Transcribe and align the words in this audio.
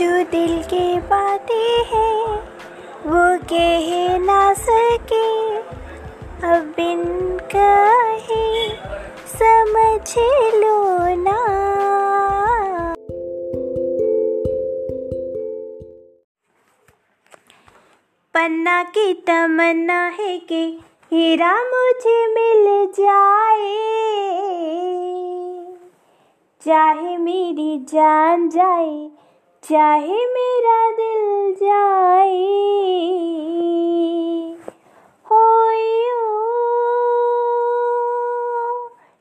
जो 0.00 0.24
दिल 0.24 0.62
की 0.62 1.00
बातें 1.00 1.84
हैं, 1.84 2.38
वो 3.06 3.38
कह 3.38 4.18
ना 4.18 4.52
सके। 4.52 5.56
अब 6.48 6.74
बिन 6.76 7.04
कहे, 7.56 8.68
समझ 9.26 10.14
लो 10.54 11.06
ना। 11.14 11.40
पन्ना 18.34 18.82
की 18.82 19.14
तमन्ना 19.14 20.06
है 20.06 20.38
कि 20.38 20.80
हीरा 21.12 21.54
मुझे 21.54 22.26
मिल 22.26 22.86
जाए। 22.86 23.76
चाहे 26.66 27.16
मेरी 27.16 27.78
जान 27.78 28.48
जाए 28.48 29.10
चाहे 29.62 30.24
मेरा 30.34 30.78
दिल 30.98 31.54
जाए 31.62 32.38
हो 35.30 35.40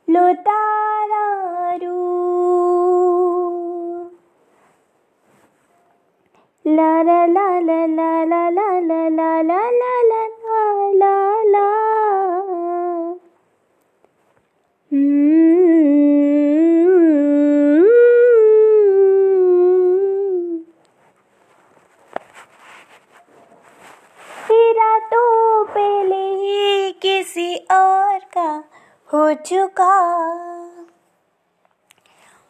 लो 0.07 0.21
तारा 0.48 1.25
रू। 1.84 1.98
ला 6.65 6.91
ला 7.03 7.26
ला 7.35 7.48
ला 7.67 7.85
ला 7.91 8.13
ला 8.26 8.70
ला 8.87 9.09
ला 9.09 9.40
ला 9.41 9.91
ला 11.01 11.43
ला 11.53 11.67
तेरा 24.49 24.98
तो 25.11 25.21
पहले 25.63 26.23
ही 26.41 26.91
किसी 27.01 27.55
और 27.71 28.20
का 28.38 28.49
हो 29.13 29.34
चुका। 29.34 29.96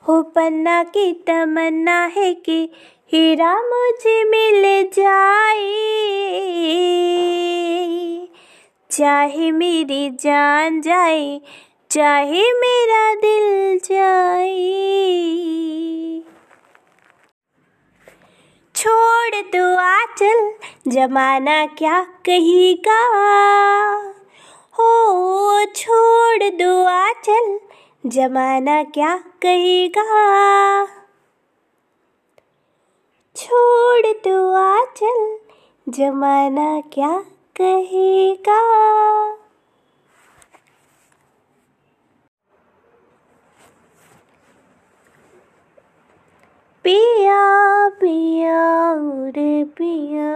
हो 0.07 0.21
पन्ना 0.21 0.83
की 0.83 1.13
तमन्ना 1.13 2.05
है 2.05 2.33
कि 2.33 2.71
हीरा 3.13 3.55
मुझे 3.55 4.23
मिल 4.23 4.89
जाए। 4.93 5.69
चाहे 8.91 9.51
मेरी 9.51 10.09
जान 10.09 10.81
जाए, 10.81 11.41
चाहे 11.91 12.51
मेरा 12.51 13.15
दिल 13.15 13.77
जाए। 13.77 14.79
छोड़ 18.75 19.41
दो 19.41 19.75
आचल, 19.75 20.53
जमाना 20.87 21.65
क्या 21.65 22.03
कहेगा? 22.03 23.05
हो 24.73 25.65
छोड़ 25.65 26.18
दो 26.43 26.85
आचल, 26.85 27.59
जमाना 28.05 28.83
क्या 28.83 29.17
कहेगा? 29.17 30.05
छोड़ 33.35 34.07
दो 34.07 34.53
आचल, 34.53 35.37
जमाना 35.89 36.81
क्या 36.81 37.19
कहेगा? 37.61 38.89
पिया 46.83 47.89
पिया 47.89 48.93
रे 49.29 49.63
पिया 49.63 50.35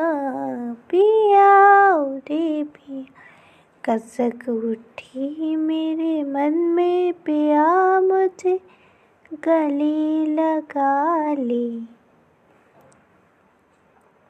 पिया 0.90 1.60
रे 2.06 2.64
पिया। 2.64 3.13
कसक 3.90 4.50
उठी 4.50 5.56
मेरे 5.56 6.24
मन 6.24 6.54
में 6.54 7.14
पिया 7.14 8.02
मुझे, 8.02 8.60
गली 9.34 10.26
लगा 10.26 11.34
ली। 11.34 11.90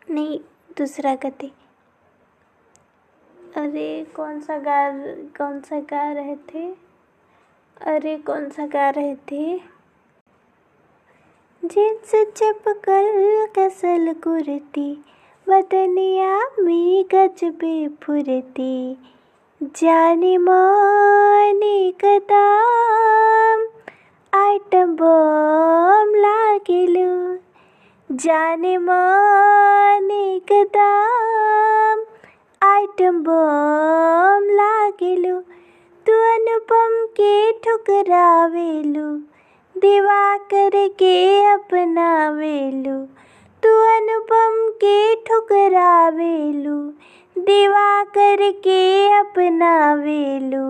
नहीं, 0.09 0.39
दूसरा 0.77 1.15
गति 1.15 1.51
अरे, 3.57 4.05
कौन 4.15 4.39
सा 4.39 4.57
गा, 4.57 4.91
कौन 5.23 5.61
सा 5.61 5.79
गा 5.79 6.11
रहे 6.11 6.35
थे? 6.35 6.75
अरे, 7.81 8.17
कौन 8.17 8.49
सा 8.49 8.67
गा 8.67 8.89
रहे 8.89 9.15
थे? 9.15 9.57
जींस 11.65 12.11
चपकल 12.15 13.47
कसल 13.59 14.13
कुर्ती, 14.13 15.05
बदनिया 15.49 16.49
में 16.59 17.05
गजबे 17.13 17.87
फुरती। 17.87 18.97
जाने 19.63 20.37
माने 20.37 21.75
कदम 22.03 23.61
आइटम 24.33 24.95
बम 25.01 26.13
लागेलो 26.23 27.11
जाने 28.09 28.77
माने 28.87 30.23
कदम 30.51 32.03
आइटम 32.69 33.21
बम 33.27 34.49
लागेलो 34.59 35.39
तू 36.05 36.13
अनुपम 36.33 36.99
के 37.19 37.33
ठुकरावेलू 37.63 39.07
दिवा 39.75 40.21
करके 40.53 41.15
अपनावेलू 41.53 42.97
तू 43.63 43.79
अनुपम 43.95 44.61
के 44.83 44.97
ठुकरावेलू 45.29 46.77
दिवा 47.43 48.03
करके 48.03 48.81
अपनावेलू 49.19 50.67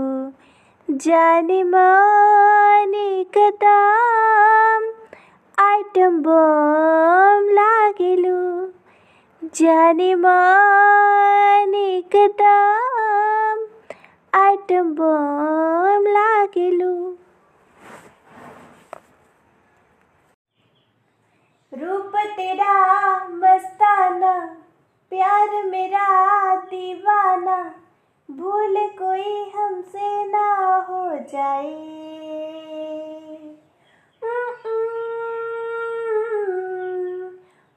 जाने 0.89 1.63
माने 1.63 3.23
कदम, 3.38 4.88
आइटम 5.63 6.17
बम 6.19 7.50
लागेलू। 7.50 8.67
जाने 9.44 10.16
माने 10.16 12.01
कदम, 12.16 13.66
आइटम 14.40 14.95
बम 14.95 16.03
लागेलू। 16.07 17.17
रूप 21.73 22.11
तेरा 22.16 22.73
मस्ताना 23.28 24.43
कोई 29.13 29.50
हमसे 29.50 30.25
ना 30.25 30.46
हो 30.88 31.01
जाए। 31.31 31.74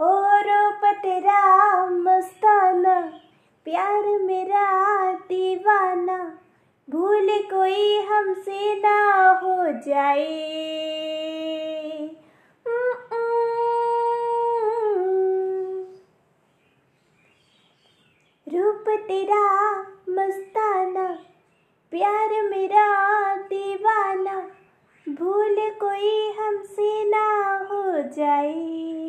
ओ 0.00 0.12
रूप 0.46 0.86
तेरा 1.02 1.42
मस्ताना 1.86 2.96
प्यार 3.66 4.08
मेरा 4.22 4.64
दीवाना, 5.28 6.18
भूल 6.88 7.28
कोई 7.52 8.00
हमसे 8.06 8.74
ना 8.80 8.98
हो 9.42 9.56
जाए 9.86 10.34
रूप 18.46 18.84
तेरा 19.08 19.44
मस्ताना 20.08 21.06
प्यार 21.92 22.30
मेरा 22.42 22.84
दीवाना 23.46 24.36
भूल 25.06 25.56
कोई 25.96 26.32
हमसे 26.32 27.04
ना 27.04 27.26
हो 27.70 27.82
जाए। 28.16 29.05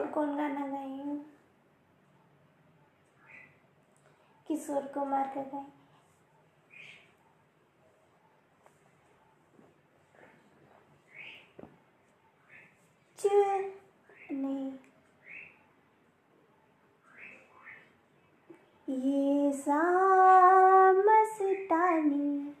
और 0.00 0.06
कौन 0.06 0.36
गाना 0.36 0.66
गाई 0.66 1.18
किशोर 4.48 4.82
कुमार 4.94 5.32
का 5.34 5.42
गाई। 5.42 5.64
ये 18.88 19.52
सा 19.52 19.80
मस्तानी 20.92 22.54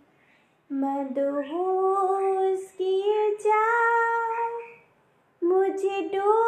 मदहोश 0.70 2.70
किए 2.78 3.30
जा 3.40 3.64
मुझे 5.42 6.00
डू 6.14 6.39